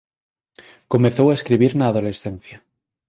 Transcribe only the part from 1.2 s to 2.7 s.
a escribir na adolescencia.